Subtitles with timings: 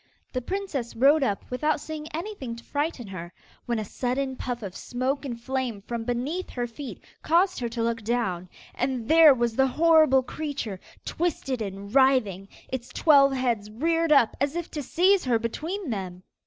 [0.33, 3.31] The princess rode up without seeing anything to frighten her,
[3.67, 7.83] when a sudden puff of smoke and flame from beneath her feet, caused her to
[7.83, 14.11] look down, and there was the horrible creature twisted and writhing, its twelve heads reared
[14.11, 16.23] up as if to seize her between them.